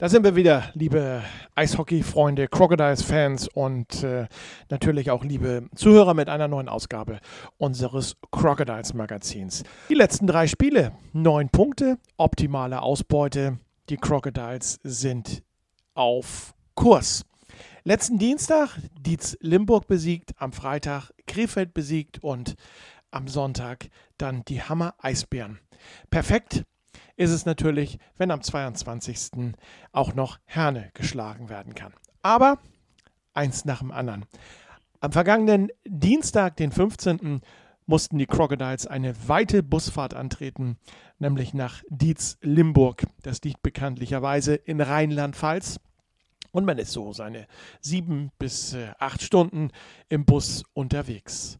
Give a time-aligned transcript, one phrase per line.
[0.00, 1.24] Da sind wir wieder, liebe
[1.56, 4.28] Eishockey-Freunde, Crocodiles-Fans und äh,
[4.70, 7.18] natürlich auch liebe Zuhörer mit einer neuen Ausgabe
[7.56, 9.64] unseres Crocodiles-Magazins.
[9.88, 13.58] Die letzten drei Spiele, neun Punkte, optimale Ausbeute.
[13.88, 15.42] Die Crocodiles sind
[15.94, 17.24] auf Kurs.
[17.82, 22.54] Letzten Dienstag Dietz Limburg besiegt, am Freitag Krefeld besiegt und
[23.10, 25.58] am Sonntag dann die Hammer Eisbären.
[26.08, 26.62] Perfekt
[27.18, 29.54] ist es natürlich, wenn am 22.
[29.92, 31.92] auch noch Herne geschlagen werden kann.
[32.22, 32.58] Aber
[33.34, 34.24] eins nach dem anderen.
[35.00, 37.40] Am vergangenen Dienstag, den 15.,
[37.86, 40.76] mussten die Crocodiles eine weite Busfahrt antreten,
[41.18, 43.06] nämlich nach Dietz-Limburg.
[43.22, 45.80] Das liegt bekanntlicherweise in Rheinland-Pfalz.
[46.52, 47.46] Und man ist so seine
[47.80, 49.70] sieben bis äh, acht Stunden
[50.08, 51.58] im Bus unterwegs.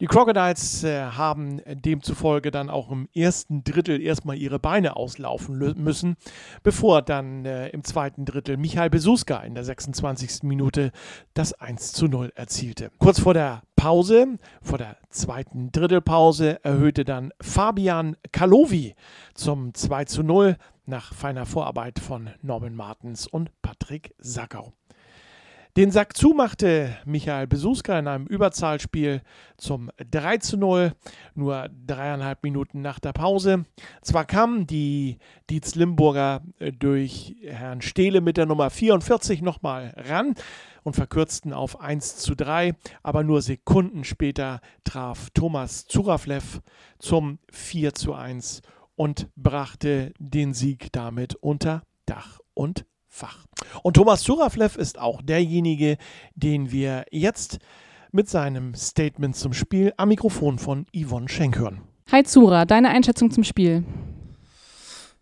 [0.00, 6.16] Die Crocodiles äh, haben demzufolge dann auch im ersten Drittel erstmal ihre Beine auslaufen müssen,
[6.62, 10.42] bevor dann äh, im zweiten Drittel Michael Besuska in der 26.
[10.42, 10.92] Minute
[11.34, 12.90] das 1 zu 0 erzielte.
[12.98, 18.94] Kurz vor der Pause, vor der zweiten Drittelpause, erhöhte dann Fabian Kalovi
[19.34, 20.56] zum 2 zu 0
[20.86, 24.72] nach feiner Vorarbeit von Norman Martens und Patrick Sackau.
[25.74, 29.22] Den Sack zumachte Michael Besuska in einem Überzahlspiel
[29.56, 30.92] zum 3 zu 0,
[31.34, 33.64] nur dreieinhalb Minuten nach der Pause.
[34.02, 35.16] Zwar kamen die
[35.48, 40.34] Dietz Limburger äh, durch Herrn Stehle mit der Nummer 44 nochmal ran
[40.82, 46.60] und verkürzten auf 1 zu 3, aber nur Sekunden später traf Thomas Zuraflev
[46.98, 48.60] zum 4 zu 1
[48.94, 52.84] und brachte den Sieg damit unter Dach und
[53.14, 53.44] Fach.
[53.82, 55.98] Und Thomas Zuraflev ist auch derjenige,
[56.34, 57.58] den wir jetzt
[58.10, 61.82] mit seinem Statement zum Spiel am Mikrofon von Yvonne Schenk hören.
[62.10, 63.84] Hi Zura, deine Einschätzung zum Spiel?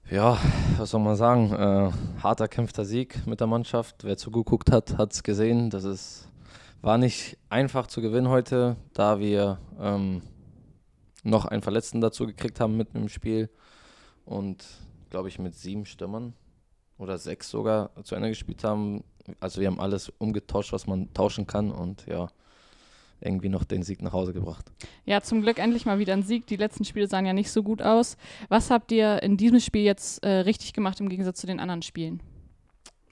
[0.09, 0.39] Ja,
[0.79, 1.53] was soll man sagen?
[1.53, 4.05] Äh, hart erkämpfter Sieg mit der Mannschaft.
[4.05, 5.69] Wer zugeguckt hat, hat es gesehen.
[5.69, 6.29] Das ist,
[6.83, 10.23] war nicht einfach zu gewinnen heute, da wir ähm,
[11.25, 13.51] noch einen Verletzten dazu gekriegt haben mitten im Spiel.
[14.25, 14.65] Und
[15.11, 16.35] glaube ich mit sieben Stürmern
[17.01, 19.03] oder sechs sogar zu Ende gespielt haben.
[19.41, 22.29] Also wir haben alles umgetauscht, was man tauschen kann und ja,
[23.21, 24.71] irgendwie noch den Sieg nach Hause gebracht.
[25.05, 26.47] Ja, zum Glück endlich mal wieder ein Sieg.
[26.47, 28.17] Die letzten Spiele sahen ja nicht so gut aus.
[28.49, 31.83] Was habt ihr in diesem Spiel jetzt äh, richtig gemacht im Gegensatz zu den anderen
[31.83, 32.23] Spielen?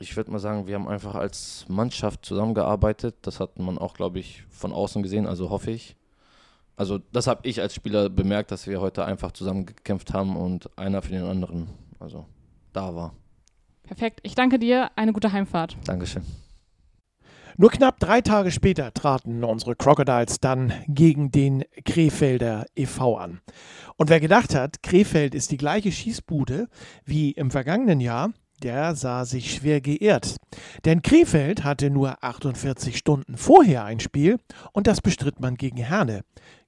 [0.00, 3.16] Ich würde mal sagen, wir haben einfach als Mannschaft zusammengearbeitet.
[3.22, 5.96] Das hat man auch, glaube ich, von außen gesehen, also hoffe ich.
[6.76, 11.02] Also das habe ich als Spieler bemerkt, dass wir heute einfach zusammengekämpft haben und einer
[11.02, 11.66] für den anderen
[11.98, 12.26] also
[12.72, 13.14] da war.
[13.88, 14.20] Perfekt.
[14.22, 14.90] Ich danke dir.
[14.96, 15.76] Eine gute Heimfahrt.
[15.84, 16.22] Dankeschön.
[17.56, 23.16] Nur knapp drei Tage später traten unsere Crocodiles dann gegen den Krefelder e.V.
[23.16, 23.40] an.
[23.96, 26.68] Und wer gedacht hat, Krefeld ist die gleiche Schießbude
[27.04, 28.30] wie im vergangenen Jahr,
[28.62, 30.36] der sah sich schwer geehrt.
[30.84, 34.36] Denn Krefeld hatte nur 48 Stunden vorher ein Spiel
[34.72, 36.22] und das bestritt man gegen Herne.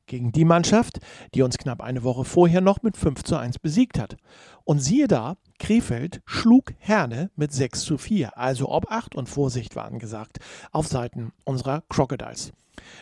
[0.07, 0.99] Gegen die Mannschaft,
[1.35, 4.17] die uns knapp eine Woche vorher noch mit 5 zu 1 besiegt hat.
[4.65, 9.77] Und siehe da, Krefeld schlug Herne mit 6 zu 4, also ob 8 und Vorsicht
[9.77, 10.39] waren gesagt,
[10.73, 12.53] auf Seiten unserer Crocodiles.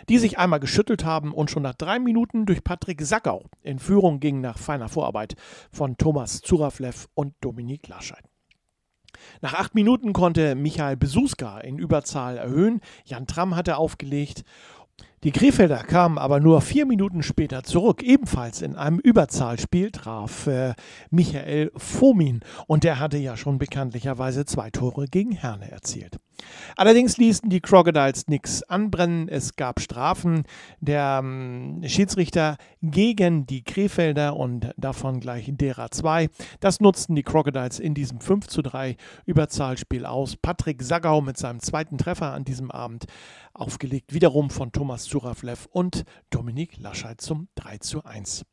[0.09, 4.19] Die sich einmal geschüttelt haben und schon nach drei Minuten durch Patrick Sackau in Führung
[4.19, 5.37] gingen nach feiner Vorarbeit
[5.71, 8.25] von Thomas Zuraflev und Dominik Lascheid.
[9.41, 12.81] Nach acht Minuten konnte Michael Besuska in Überzahl erhöhen.
[13.05, 14.45] Jan Tramm hatte aufgelegt
[15.25, 18.03] die Krefelder kamen aber nur vier Minuten später zurück.
[18.03, 20.75] Ebenfalls in einem Überzahlspiel traf äh,
[21.11, 26.19] Michael Fomin und der hatte ja schon bekanntlicherweise zwei Tore gegen Herne erzielt.
[26.77, 29.29] Allerdings ließen die Crocodiles nichts anbrennen.
[29.29, 30.45] Es gab Strafen
[30.81, 36.29] der ähm, Schiedsrichter gegen die Krefelder und davon gleich derer zwei.
[36.61, 38.97] Das nutzten die Crocodiles in diesem 5 zu 3
[39.27, 40.37] Überzahlspiel aus.
[40.37, 43.07] Patrick Sagau mit seinem zweiten Treffer an diesem Abend
[43.55, 48.45] aufgelegt, wiederum von Thomas Zuraflev und Dominik Laschet zum 3 zu 1.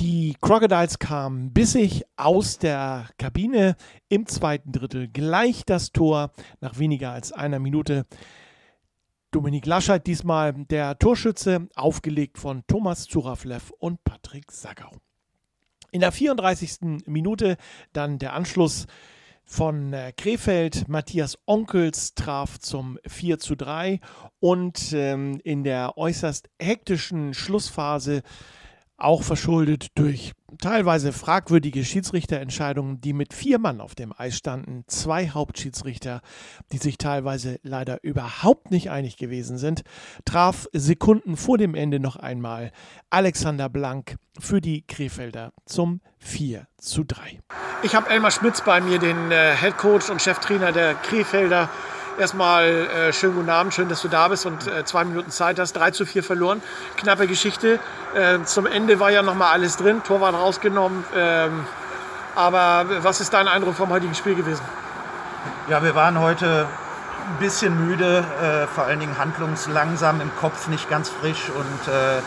[0.00, 3.76] Die Crocodiles kamen bissig aus der Kabine
[4.08, 6.30] im zweiten Drittel gleich das Tor
[6.62, 8.06] nach weniger als einer Minute.
[9.32, 14.90] Dominik Laschet diesmal der Torschütze, aufgelegt von Thomas Zuraflev und Patrick Sagau.
[15.92, 17.04] In der 34.
[17.06, 17.56] Minute
[17.92, 18.88] dann der Anschluss
[19.44, 20.88] von äh, Krefeld.
[20.88, 24.00] Matthias Onkels traf zum 4 zu 3
[24.40, 28.22] und ähm, in der äußerst hektischen Schlussphase
[29.00, 35.28] auch verschuldet durch teilweise fragwürdige Schiedsrichterentscheidungen, die mit vier Mann auf dem Eis standen, zwei
[35.28, 36.20] Hauptschiedsrichter,
[36.72, 39.82] die sich teilweise leider überhaupt nicht einig gewesen sind,
[40.24, 42.72] traf Sekunden vor dem Ende noch einmal
[43.10, 47.40] Alexander Blank für die Krefelder zum 4 zu 3.
[47.82, 51.68] Ich habe Elmar Schmitz bei mir, den äh, Head Coach und Cheftrainer der Krefelder.
[52.20, 55.58] Erstmal äh, schönen guten Abend, schön, dass du da bist und äh, zwei Minuten Zeit
[55.58, 55.72] hast.
[55.72, 56.60] 3 zu 4 verloren.
[56.98, 57.78] Knappe Geschichte.
[58.14, 60.02] Äh, zum Ende war ja noch mal alles drin.
[60.06, 61.02] Torwart rausgenommen.
[61.16, 61.64] Ähm,
[62.34, 64.60] aber was ist dein Eindruck vom heutigen Spiel gewesen?
[65.70, 66.66] Ja, wir waren heute
[67.26, 72.20] ein bisschen müde, äh, vor allen Dingen handlungslangsam, im Kopf nicht ganz frisch und äh,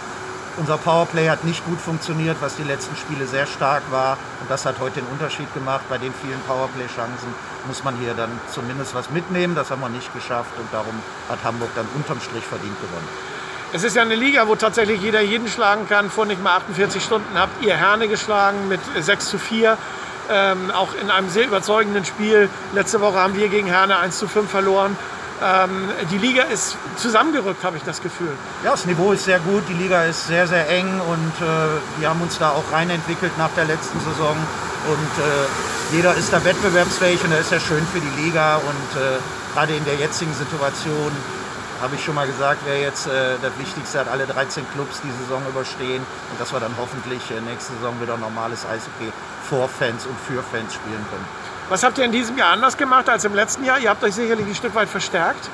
[0.57, 4.17] unser Powerplay hat nicht gut funktioniert, was die letzten Spiele sehr stark war.
[4.41, 5.81] Und das hat heute den Unterschied gemacht.
[5.89, 7.33] Bei den vielen Powerplay-Chancen
[7.67, 9.55] muss man hier dann zumindest was mitnehmen.
[9.55, 10.94] Das haben wir nicht geschafft und darum
[11.29, 13.07] hat Hamburg dann unterm Strich verdient gewonnen.
[13.75, 16.11] Es ist ja eine Liga, wo tatsächlich jeder jeden schlagen kann.
[16.11, 19.77] Vor nicht mal 48 Stunden habt ihr Herne geschlagen mit 6 zu 4.
[20.29, 22.50] Ähm, auch in einem sehr überzeugenden Spiel.
[22.73, 24.95] Letzte Woche haben wir gegen Herne 1 zu 5 verloren.
[25.43, 28.31] Ähm, die Liga ist zusammengerückt, habe ich das Gefühl.
[28.63, 32.09] Ja, das Niveau ist sehr gut, die Liga ist sehr, sehr eng und äh, wir
[32.09, 34.37] haben uns da auch reinentwickelt nach der letzten Saison.
[34.87, 38.55] Und äh, jeder ist da wettbewerbsfähig und das ist ja schön für die Liga.
[38.55, 39.19] Und äh,
[39.53, 41.11] gerade in der jetzigen Situation
[41.81, 45.11] habe ich schon mal gesagt, wäre jetzt äh, das Wichtigste, hat alle 13 Clubs die
[45.23, 49.11] Saison überstehen und dass wir dann hoffentlich äh, nächste Saison wieder normales Eishockey
[49.49, 51.42] vor Fans und für Fans spielen können.
[51.73, 53.79] Was habt ihr in diesem Jahr anders gemacht als im letzten Jahr?
[53.79, 55.49] Ihr habt euch sicherlich ein Stück weit verstärkt.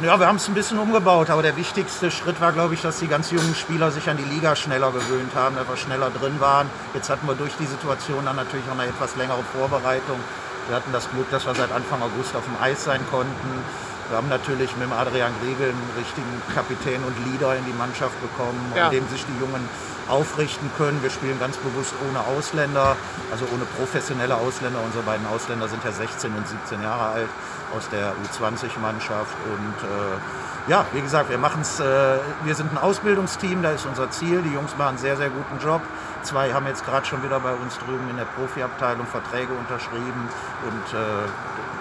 [0.00, 3.00] Ja, wir haben es ein bisschen umgebaut, aber der wichtigste Schritt war, glaube ich, dass
[3.00, 6.38] die ganz jungen Spieler sich an die Liga schneller gewöhnt haben, dass wir schneller drin
[6.38, 6.70] waren.
[6.94, 10.20] Jetzt hatten wir durch die Situation dann natürlich auch eine etwas längere Vorbereitung.
[10.68, 13.64] Wir hatten das Glück, dass wir seit Anfang August auf dem Eis sein konnten.
[14.10, 18.14] Wir haben natürlich mit dem Adrian Griegel einen richtigen Kapitän und Leader in die Mannschaft
[18.22, 18.86] bekommen, ja.
[18.86, 19.68] an dem sich die Jungen
[20.08, 21.02] aufrichten können.
[21.02, 22.96] Wir spielen ganz bewusst ohne Ausländer,
[23.30, 24.80] also ohne professionelle Ausländer.
[24.84, 27.28] Unsere beiden Ausländer sind ja 16 und 17 Jahre alt
[27.74, 29.36] aus der U20-Mannschaft.
[29.46, 33.86] Und äh, ja, wie gesagt, wir machen es, äh, wir sind ein Ausbildungsteam, da ist
[33.86, 34.42] unser Ziel.
[34.42, 35.80] Die Jungs machen einen sehr, sehr guten Job.
[36.22, 40.28] Zwei haben jetzt gerade schon wieder bei uns drüben in der Profiabteilung Verträge unterschrieben.
[40.62, 41.26] Und äh,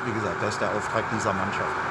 [0.06, 1.91] wie gesagt, das ist der Auftrag dieser Mannschaft.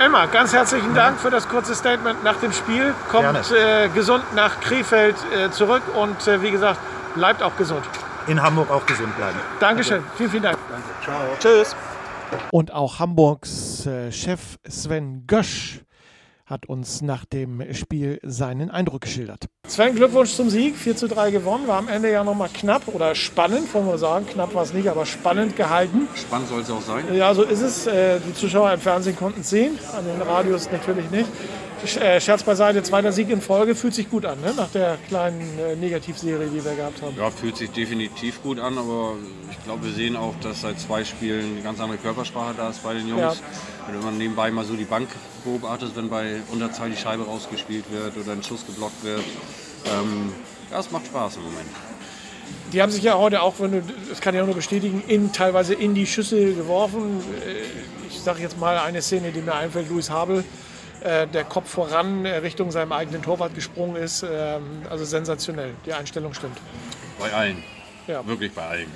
[0.00, 2.94] Elmar, ganz herzlichen Dank für das kurze Statement nach dem Spiel.
[3.10, 6.80] Kommt äh, gesund nach Krefeld äh, zurück und äh, wie gesagt,
[7.14, 7.84] bleibt auch gesund.
[8.26, 9.38] In Hamburg auch gesund bleiben.
[9.60, 10.16] Dankeschön, Danke.
[10.16, 10.58] vielen, vielen Dank.
[10.70, 10.88] Danke.
[11.04, 11.20] Ciao.
[11.38, 11.76] Tschüss.
[12.50, 15.82] Und auch Hamburgs äh, Chef Sven Gösch
[16.50, 19.46] hat uns nach dem Spiel seinen Eindruck geschildert.
[19.68, 20.76] Sven, Glückwunsch zum Sieg.
[20.76, 21.68] 4 zu 3 gewonnen.
[21.68, 24.26] War am Ende ja nochmal knapp oder spannend, wollen wir sagen.
[24.26, 26.08] Knapp war es nicht, aber spannend gehalten.
[26.16, 27.04] Spannend soll es auch sein.
[27.14, 27.86] Ja, so ist es.
[27.86, 31.28] Äh, die Zuschauer im Fernsehen konnten es sehen, an den Radios natürlich nicht.
[31.82, 34.52] Äh, Scherz beiseite, zweiter Sieg in Folge fühlt sich gut an, ne?
[34.54, 37.16] nach der kleinen äh, Negativserie, die wir gehabt haben.
[37.16, 39.14] Ja, fühlt sich definitiv gut an, aber
[39.50, 42.82] ich glaube, wir sehen auch, dass seit zwei Spielen eine ganz andere Körpersprache da ist
[42.82, 43.20] bei den Jungs.
[43.20, 43.94] Ja.
[43.94, 45.08] Wenn man nebenbei mal so die Bank
[45.42, 49.22] beobachtet, wenn bei Unterzahl die Scheibe rausgespielt wird oder ein Schuss geblockt wird.
[49.86, 50.32] Ähm,
[50.70, 51.68] ja, es macht Spaß im Moment.
[52.72, 55.32] Die haben sich ja heute auch, wenn du, das kann ich auch nur bestätigen, in,
[55.32, 57.20] teilweise in die Schüssel geworfen.
[57.46, 57.62] Äh,
[58.08, 60.44] ich sage jetzt mal eine Szene, die mir einfällt, Luis Habel
[61.00, 64.22] äh, der Kopf voran äh, Richtung seinem eigenen Torwart gesprungen ist.
[64.22, 66.58] Ähm, also sensationell, die Einstellung stimmt.
[67.18, 67.62] Bei allen.
[68.06, 68.26] Ja.
[68.26, 68.86] Wirklich bei allen.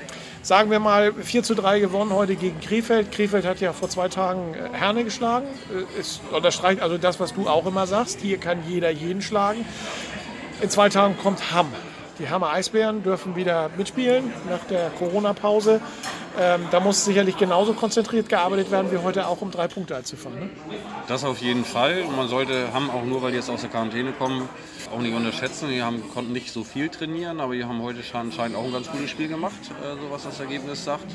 [0.42, 3.12] Sagen wir mal 4 zu 3 gewonnen heute gegen Krefeld.
[3.12, 5.46] Krefeld hat ja vor zwei Tagen äh, Herne geschlagen.
[5.99, 8.20] Ist, unterstreicht also das, was du auch immer sagst.
[8.20, 9.64] Hier kann jeder jeden schlagen.
[10.61, 11.73] In zwei Tagen kommt Hamm.
[12.18, 15.80] Die Hammer Eisbären dürfen wieder mitspielen nach der Corona-Pause.
[16.38, 20.38] Ähm, da muss sicherlich genauso konzentriert gearbeitet werden wie heute auch, um drei Punkte einzufahren.
[20.38, 20.50] Ne?
[21.06, 22.04] Das auf jeden Fall.
[22.16, 24.48] Man sollte Hamm auch nur, weil die jetzt aus der Quarantäne kommen,
[24.92, 25.68] auch nicht unterschätzen.
[25.68, 28.90] Die haben, konnten nicht so viel trainieren, aber die haben heute anscheinend auch ein ganz
[28.90, 31.06] gutes Spiel gemacht, äh, so was das Ergebnis sagt.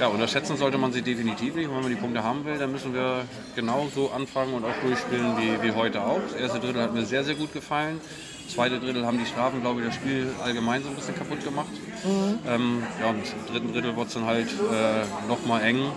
[0.00, 1.68] Ja, unterschätzen sollte man sie definitiv nicht.
[1.68, 5.36] Und wenn man die Punkte haben will, dann müssen wir genauso anfangen und auch durchspielen
[5.36, 6.20] wie, wie heute auch.
[6.32, 8.00] Das erste Drittel hat mir sehr, sehr gut gefallen.
[8.48, 11.70] Zweite Drittel haben die Strafen, glaube ich, das Spiel allgemein so ein bisschen kaputt gemacht.
[12.04, 12.38] Mhm.
[12.46, 15.90] Ähm, ja, und im dritten Drittel wurde es dann halt äh, nochmal eng.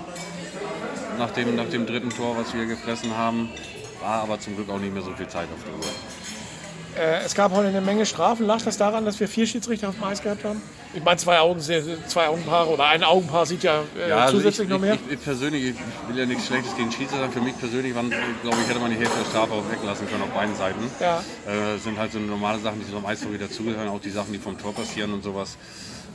[1.18, 3.50] Nach dem, nach dem dritten Tor, was wir gefressen haben,
[4.02, 5.94] war aber zum Glück auch nicht mehr so viel Zeit auf der Uhr.
[6.98, 8.46] Äh, es gab heute eine Menge Strafen.
[8.46, 10.62] Lag das daran, dass wir vier Schiedsrichter auf dem Eis gehabt haben?
[10.94, 14.68] Ich meine, zwei, Augen, zwei Augenpaare oder ein Augenpaar sieht ja, äh, ja also zusätzlich
[14.68, 14.96] ich, noch mehr.
[14.96, 15.76] Ich, ich, persönlich ich
[16.10, 17.34] will ja nichts Schlechtes gegen Schiedsrichter sagen.
[17.34, 20.24] Für mich persönlich, waren, glaube ich, hätte man die Hälfte der Strafe auch weglassen können
[20.24, 20.80] auf beiden Seiten.
[21.00, 21.24] Ja.
[21.46, 24.34] Äh, sind halt so normale Sachen, die so am Eis so dazugehören, auch die Sachen,
[24.34, 25.58] die vom Tor passieren und sowas.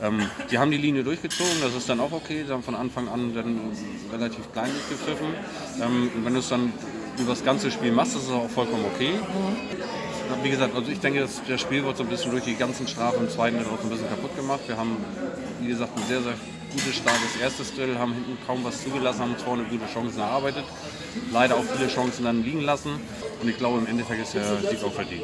[0.01, 2.43] Ähm, die haben die Linie durchgezogen, das ist dann auch okay.
[2.45, 3.59] Sie haben von Anfang an dann
[4.11, 5.27] relativ kleinlich gepfiffen.
[5.81, 6.73] Ähm, wenn du es dann
[7.17, 9.13] über das ganze Spiel machst, ist es auch vollkommen okay.
[10.41, 12.87] Wie gesagt, also ich denke, das, das Spiel wird so ein bisschen durch die ganzen
[12.87, 14.61] Strafen im zweiten Drittel auch ein bisschen kaputt gemacht.
[14.67, 14.97] Wir haben,
[15.61, 16.33] wie gesagt, ein sehr, sehr
[16.71, 20.65] gutes, starkes erstes Drittel, haben hinten kaum was zugelassen, haben vorne gute Chancen erarbeitet.
[21.31, 22.99] Leider auch viele Chancen dann liegen lassen.
[23.41, 25.23] Und ich glaube, im Endeffekt ist der Sieg auch verdient.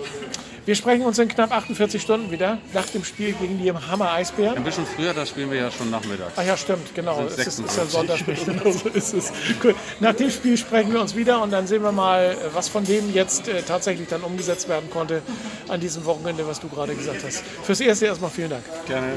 [0.65, 4.57] Wir sprechen uns in knapp 48 Stunden wieder nach dem Spiel gegen die Hammer Eisbären.
[4.57, 6.33] Ein bisschen früher, das spielen wir ja schon nachmittags.
[6.35, 7.23] Ach ja, stimmt, genau.
[7.23, 7.91] Das Es ist, ist ja 46.
[7.91, 8.53] Sonntagsspiel.
[8.53, 9.31] Genau so ist es.
[9.63, 9.73] Cool.
[9.99, 13.11] Nach dem Spiel sprechen wir uns wieder und dann sehen wir mal, was von dem
[13.13, 15.21] jetzt äh, tatsächlich dann umgesetzt werden konnte
[15.69, 17.43] an diesem Wochenende, was du gerade gesagt hast.
[17.63, 18.63] Fürs Erste erstmal vielen Dank.
[18.85, 19.07] Gerne.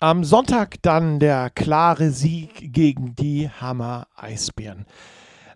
[0.00, 4.86] Am Sonntag dann der klare Sieg gegen die Hammer Eisbären.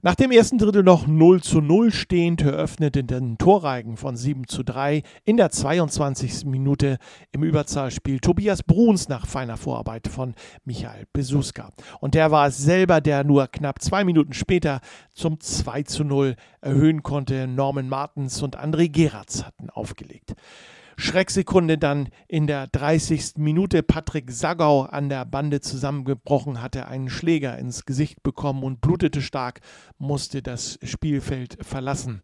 [0.01, 4.63] Nach dem ersten Drittel noch 0 zu 0 stehend eröffnete den Torreigen von 7 zu
[4.63, 6.45] 3 in der 22.
[6.45, 6.99] Minute
[7.33, 11.71] im Überzahlspiel Tobias Bruns nach feiner Vorarbeit von Michael Besuska.
[11.99, 14.83] Und der war es selber, der nur knapp zwei Minuten später
[15.15, 17.49] zum 2 zu 0 erhöhen konnte.
[17.49, 20.35] Norman Martens und André Geratz hatten aufgelegt.
[21.01, 23.37] Schrecksekunde dann in der 30.
[23.37, 23.85] Minute.
[23.85, 29.61] Patrick Sagau an der Bande zusammengebrochen, hatte einen Schläger ins Gesicht bekommen und blutete stark,
[29.99, 32.23] musste das Spielfeld verlassen.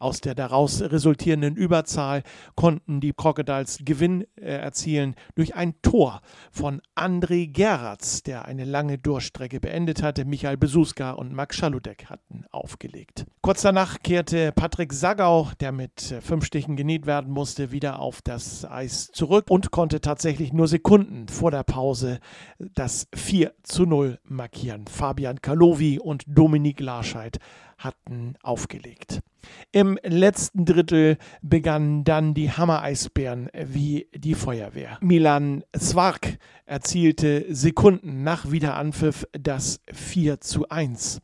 [0.00, 2.22] Aus der daraus resultierenden Überzahl
[2.54, 8.96] konnten die Crocodiles Gewinn äh, erzielen durch ein Tor von André Geratz, der eine lange
[8.96, 10.24] Durchstrecke beendet hatte.
[10.24, 13.26] Michael Besuska und Max Schaludek hatten aufgelegt.
[13.42, 18.22] Kurz danach kehrte Patrick Sagau, der mit äh, fünf Stichen genäht werden musste, wieder auf
[18.22, 22.20] das Eis zurück und konnte tatsächlich nur Sekunden vor der Pause
[22.58, 24.86] das 4 zu 0 markieren.
[24.86, 27.38] Fabian Kalovi und Dominik Larscheid
[27.80, 29.20] hatten aufgelegt.
[29.72, 34.98] Im letzten Drittel begannen dann die Hammer-Eisbären wie die Feuerwehr.
[35.00, 41.20] Milan Zwark erzielte Sekunden nach Wiederanpfiff das 4 zu 1.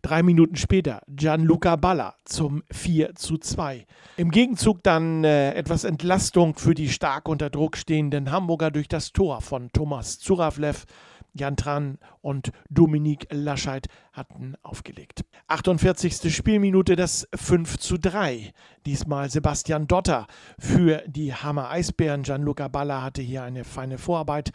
[0.00, 3.86] Drei Minuten später Gianluca Balla zum 4 zu 2.
[4.16, 9.12] Im Gegenzug dann äh, etwas Entlastung für die stark unter Druck stehenden Hamburger durch das
[9.12, 10.86] Tor von Thomas Zuravlev.
[11.34, 15.24] Jan Tran und Dominik Lascheit hatten aufgelegt.
[15.48, 16.34] 48.
[16.34, 18.52] Spielminute das 5 zu 3.
[18.86, 20.26] Diesmal Sebastian Dotter
[20.58, 22.22] für die Hammer Eisbären.
[22.22, 24.52] Gianluca Balla hatte hier eine feine Vorarbeit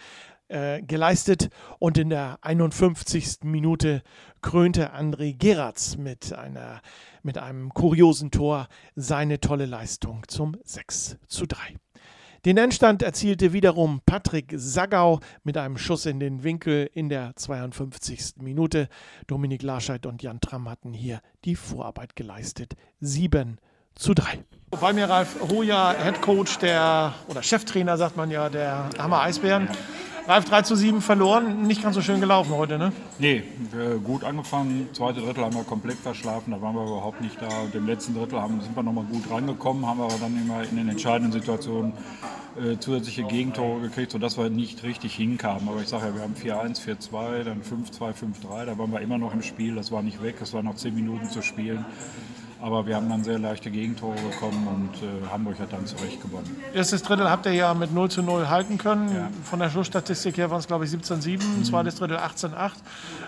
[0.50, 3.40] äh, geleistet und in der 51.
[3.44, 4.02] Minute
[4.42, 6.82] krönte André Geratz mit, einer,
[7.22, 11.58] mit einem kuriosen Tor seine tolle Leistung zum 6 zu 3.
[12.48, 18.36] Den Endstand erzielte wiederum Patrick Sagau mit einem Schuss in den Winkel in der 52.
[18.38, 18.88] Minute.
[19.28, 22.76] Dominik Larscheid und Jan Tramm hatten hier die Vorarbeit geleistet.
[23.02, 23.58] 7
[23.96, 24.46] zu 3.
[24.80, 29.68] Bei mir Ralf Hoja, Head Coach der, oder Cheftrainer sagt man ja, der Hammer Eisbären.
[30.28, 32.92] Ralf 3 zu 7 verloren, nicht ganz so schön gelaufen heute, ne?
[33.18, 34.90] Nee, wir gut angefangen.
[34.92, 37.48] Zweite Drittel haben wir komplett verschlafen, da waren wir überhaupt nicht da.
[37.62, 40.76] Und im letzten Drittel haben, sind wir nochmal gut rangekommen, haben aber dann immer in
[40.76, 41.94] den entscheidenden Situationen
[42.62, 45.70] äh, zusätzliche Gegentore gekriegt, sodass wir nicht richtig hinkamen.
[45.70, 49.18] Aber ich sage ja, wir haben 4-1, 4-2, dann 5-2, 5-3, da waren wir immer
[49.18, 51.86] noch im Spiel, das war nicht weg, es waren noch 10 Minuten zu spielen.
[52.60, 56.58] Aber wir haben dann sehr leichte Gegentore bekommen und äh, Hamburg hat dann zurecht gewonnen.
[56.74, 59.14] Erstes Drittel habt ihr ja mit 0 zu 0 halten können.
[59.14, 59.28] Ja.
[59.44, 61.64] Von der Schussstatistik her waren es, glaube ich, 17-7.
[61.64, 62.72] Zweites Drittel 18-8.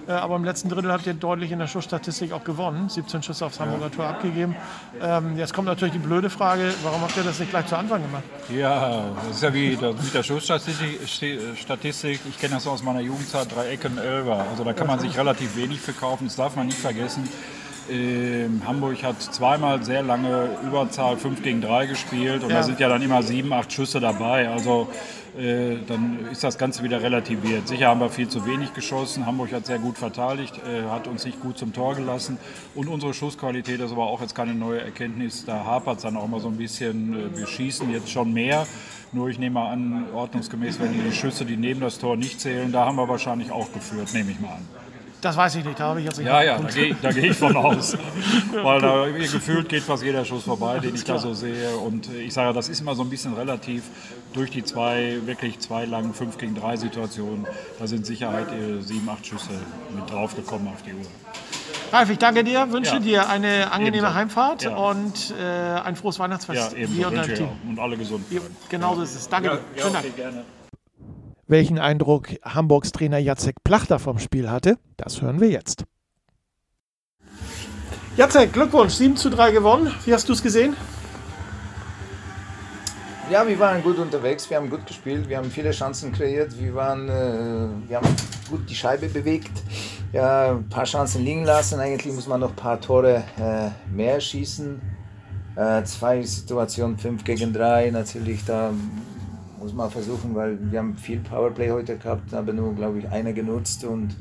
[0.08, 2.90] Äh, aber im letzten Drittel habt ihr deutlich in der Schussstatistik auch gewonnen.
[2.90, 4.56] 17 Schüsse aufs Hamburger Tor abgegeben.
[5.00, 8.02] Ähm, jetzt kommt natürlich die blöde Frage, warum habt ihr das nicht gleich zu Anfang
[8.02, 8.24] gemacht?
[8.52, 11.02] Ja, das ist ja wie der, mit der Schussstatistik.
[11.06, 12.20] Sti- Statistik.
[12.28, 14.46] Ich kenne das aus meiner Jugendzeit, drei Ecken, Elfer.
[14.50, 16.26] Also da kann man sich relativ wenig verkaufen.
[16.26, 17.30] Das darf man nicht vergessen.
[17.92, 22.58] Ähm, Hamburg hat zweimal sehr lange Überzahl 5 gegen 3 gespielt und Ja.
[22.58, 24.50] da sind ja dann immer sieben, acht Schüsse dabei.
[24.50, 24.88] Also
[25.38, 27.68] äh, dann ist das Ganze wieder relativiert.
[27.68, 29.26] Sicher haben wir viel zu wenig geschossen.
[29.26, 32.38] Hamburg hat sehr gut verteidigt, äh, hat uns nicht gut zum Tor gelassen.
[32.76, 35.46] Und unsere Schussqualität ist aber auch jetzt keine neue Erkenntnis.
[35.46, 37.14] Da hapert es dann auch mal so ein bisschen.
[37.34, 38.66] Äh, wir schießen jetzt schon mehr.
[39.12, 42.72] Nur ich nehme mal an, ordnungsgemäß, wenn die Schüsse, die neben das Tor nicht zählen,
[42.72, 44.68] da haben wir wahrscheinlich auch geführt, nehme ich mal an.
[45.22, 47.28] Das weiß ich nicht, da habe ich jetzt nicht Ja, ja, da gehe da geh
[47.28, 47.98] ich von aus.
[48.54, 51.76] Weil da gefühlt geht fast jeder Schuss vorbei, den ich da so sehe.
[51.78, 53.84] Und äh, ich sage, das ist immer so ein bisschen relativ
[54.34, 57.46] durch die zwei, wirklich zwei langen 5 gegen 3 Situationen.
[57.80, 59.50] Da sind Sicherheit äh, sieben, acht Schüsse
[59.94, 61.06] mit draufgekommen auf die Uhr.
[61.92, 63.00] Ralf, ich danke dir, wünsche Ja.
[63.00, 64.14] dir eine angenehme Ebenso.
[64.14, 64.76] Heimfahrt Ja.
[64.76, 65.44] und äh,
[65.82, 66.74] ein frohes Ja, Weihnachtsfest.
[66.78, 67.50] eben, dir und deinem Team.
[67.68, 68.24] Und alle gesund.
[68.30, 69.28] Ja, Genauso ist es.
[69.28, 69.82] Danke dir.
[69.82, 70.16] Schönen Dank.
[70.16, 70.44] gerne.
[71.50, 75.84] Welchen Eindruck Hamburgs Trainer Jacek Plachter vom Spiel hatte, das hören wir jetzt.
[78.16, 79.92] Jacek, Glückwunsch, 7 zu 3 gewonnen.
[80.06, 80.76] Wie hast du es gesehen?
[83.32, 86.76] Ja, wir waren gut unterwegs, wir haben gut gespielt, wir haben viele Chancen kreiert, wir,
[86.76, 88.16] waren, äh, wir haben
[88.48, 89.64] gut die Scheibe bewegt,
[90.14, 91.80] ja, ein paar Chancen liegen lassen.
[91.80, 94.80] Eigentlich muss man noch ein paar Tore äh, mehr schießen.
[95.56, 98.72] Äh, zwei Situationen, 5 gegen 3, natürlich, da
[99.60, 103.34] muss man versuchen, weil wir haben viel Powerplay heute gehabt, aber nur, glaube ich, einer
[103.34, 104.16] genutzt und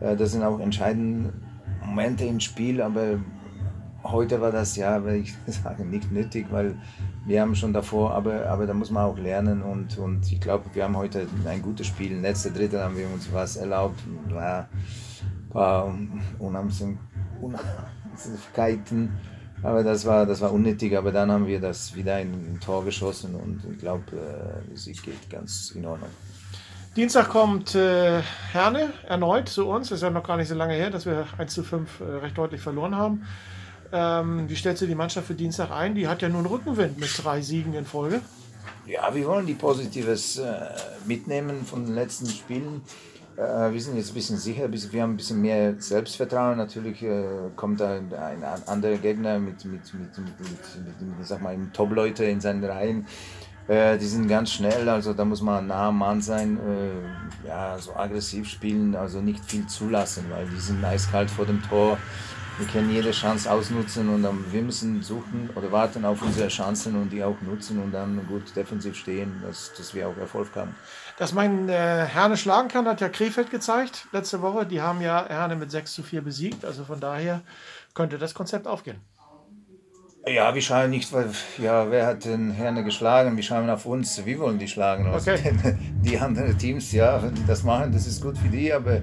[0.00, 1.32] äh, das sind auch entscheidende
[1.84, 3.18] Momente im Spiel, aber
[4.04, 6.74] heute war das ja, will ich sagen, nicht nötig, weil
[7.24, 10.64] wir haben schon davor, aber, aber da muss man auch lernen und, und ich glaube,
[10.74, 12.18] wir haben heute ein gutes Spiel.
[12.18, 14.66] Letzte Drittel haben wir uns was erlaubt, ein
[15.50, 15.94] paar
[16.40, 19.12] Unannehmlichkeiten,
[19.62, 22.84] aber das war, das war unnötig, aber dann haben wir das wieder in ein Tor
[22.84, 26.10] geschossen und ich glaube, äh, Sieg geht ganz in Ordnung.
[26.94, 28.20] Dienstag kommt äh,
[28.52, 29.88] Herne erneut zu uns.
[29.88, 32.04] Das ist ja noch gar nicht so lange her, dass wir 1 zu 5 äh,
[32.04, 33.26] recht deutlich verloren haben.
[33.92, 35.94] Ähm, wie stellst du die Mannschaft für Dienstag ein?
[35.94, 38.20] Die hat ja nun Rückenwind mit drei Siegen in Folge.
[38.86, 40.68] Ja, wir wollen die Positives äh,
[41.06, 42.82] mitnehmen von den letzten Spielen.
[43.36, 46.58] Äh, wir sind jetzt ein bisschen sicher, wir haben ein bisschen mehr Selbstvertrauen.
[46.58, 47.24] Natürlich äh,
[47.56, 53.06] kommt da ein, anderer Gegner mit, mit, mit, mit, sag mal, Top-Leute in seinen Reihen.
[53.68, 56.58] Äh, die sind ganz schnell, also da muss man nah am Mann sein,
[57.46, 61.96] ja, so aggressiv spielen, also nicht viel zulassen, weil die sind eiskalt vor dem Tor
[62.58, 66.96] wir können jede Chance ausnutzen und dann, wir müssen suchen oder warten auf unsere Chancen
[66.96, 70.74] und die auch nutzen und dann gut defensiv stehen, dass, dass wir auch Erfolg haben.
[71.18, 74.66] Dass man äh, Herne schlagen kann, hat ja Krefeld gezeigt letzte Woche.
[74.66, 76.64] Die haben ja Herne mit 6 zu 4 besiegt.
[76.64, 77.42] Also von daher
[77.94, 79.00] könnte das Konzept aufgehen.
[80.26, 83.36] Ja, wir schauen nicht, weil, ja, wer hat den Herne geschlagen?
[83.36, 85.06] Wir schauen auf uns, wir wollen die schlagen.
[85.06, 85.52] Also okay.
[86.04, 89.02] Die anderen Teams, ja, wenn die das machen, das ist gut für die, aber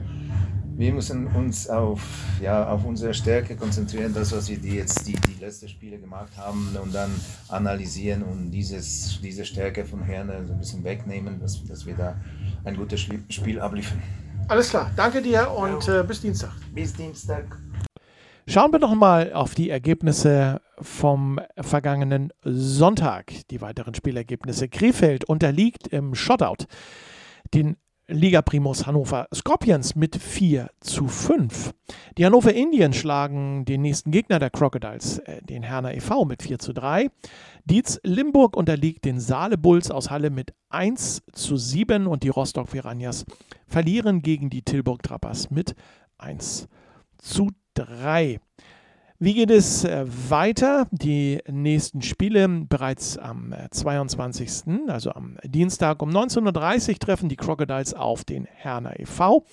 [0.79, 1.99] wir müssen uns auf,
[2.41, 6.31] ja, auf unsere Stärke konzentrieren, das, was wir die jetzt die, die letzten Spiele gemacht
[6.37, 7.11] haben und dann
[7.49, 12.15] analysieren und dieses, diese Stärke von Herne so ein bisschen wegnehmen, dass, dass wir da
[12.63, 14.01] ein gutes Spiel abliefern.
[14.47, 16.53] Alles klar, danke dir und äh, bis Dienstag.
[16.73, 17.59] Bis Dienstag.
[18.47, 23.33] Schauen wir noch mal auf die Ergebnisse vom vergangenen Sonntag.
[23.51, 24.69] Die weiteren Spielergebnisse.
[24.69, 26.65] Krefeld unterliegt im Shotout
[27.53, 27.75] den
[28.11, 31.75] Liga Primus Hannover Scorpions mit 4 zu 5.
[32.17, 36.25] Die Hannover Indians schlagen den nächsten Gegner der Crocodiles, äh, den Herner e.V.
[36.25, 37.09] mit 4 zu 3.
[37.65, 42.71] Dietz Limburg unterliegt den Saale Bulls aus Halle mit 1 zu 7 und die Rostock
[42.71, 43.25] Piranhas
[43.67, 45.75] verlieren gegen die Tilburg Trappers mit
[46.17, 46.67] 1
[47.19, 48.39] zu 3.
[49.21, 50.87] Wie geht es äh, weiter?
[50.91, 57.35] Die nächsten Spiele bereits am 22., äh, also am Dienstag um 19.30 Uhr treffen die
[57.35, 59.45] Crocodiles auf den Herner e.V.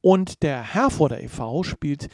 [0.00, 1.62] Und der Herforder e.V.
[1.62, 2.08] spielt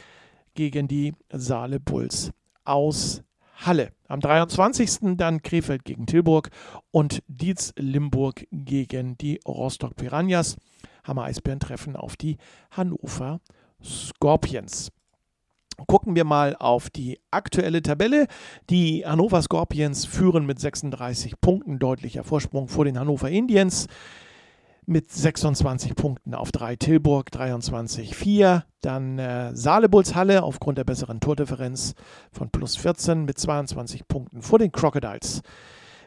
[0.55, 2.31] gegen die Saale Bulls
[2.65, 3.23] aus
[3.55, 3.93] Halle.
[4.09, 5.15] Am 23.
[5.15, 6.49] dann Krefeld gegen Tilburg
[6.91, 10.57] und Dietz Limburg gegen die Rostock Piranhas.
[11.05, 12.35] Hammer Eisbären treffen auf die
[12.71, 13.39] Hannover
[13.81, 14.91] Scorpions.
[15.87, 18.27] Gucken wir mal auf die aktuelle Tabelle.
[18.69, 23.87] Die Hannover Scorpions führen mit 36 Punkten deutlicher Vorsprung vor den Hannover Indians
[24.85, 28.63] mit 26 Punkten auf 3 Tilburg, 23-4.
[28.81, 31.93] Dann äh, Saarlebulls Halle aufgrund der besseren Tordifferenz
[32.31, 35.43] von plus 14 mit 22 Punkten vor den Crocodiles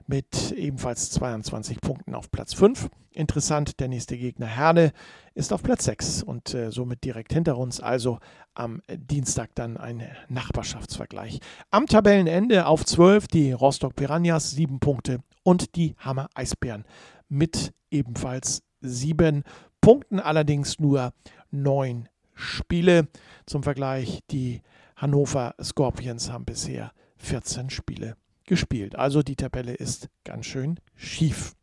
[0.06, 2.88] mit ebenfalls 22 Punkten auf Platz 5.
[3.12, 4.92] Interessant, der nächste Gegner Herne
[5.34, 8.18] ist auf Platz 6 und äh, somit direkt hinter uns, also
[8.54, 11.40] am Dienstag dann ein Nachbarschaftsvergleich.
[11.70, 16.84] Am Tabellenende auf 12 die Rostock Piranhas, 7 Punkte und die Hammer Eisbären
[17.28, 19.42] mit ebenfalls 7
[19.80, 21.12] Punkten, allerdings nur
[21.50, 23.08] 9 Spiele.
[23.46, 24.62] Zum Vergleich, die
[24.96, 28.16] Hannover Scorpions haben bisher 14 Spiele
[28.52, 28.96] gespielt.
[28.96, 31.54] Also die Tabelle ist ganz schön schief.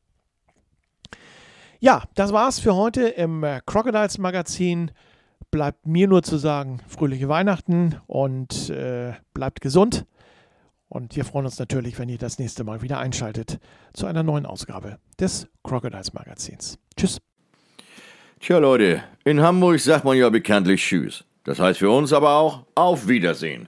[1.79, 4.89] Ja, das war's für heute im äh, Crocodiles Magazin.
[5.51, 10.07] Bleibt mir nur zu sagen, fröhliche Weihnachten und äh, bleibt gesund.
[10.87, 13.59] Und wir freuen uns natürlich, wenn ihr das nächste Mal wieder einschaltet
[13.93, 16.79] zu einer neuen Ausgabe des Crocodiles Magazins.
[16.97, 17.19] Tschüss.
[18.39, 21.23] Tja Leute, in Hamburg sagt man ja bekanntlich Tschüss.
[21.43, 23.67] Das heißt für uns aber auch Auf Wiedersehen.